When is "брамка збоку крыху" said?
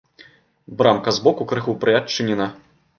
0.79-1.79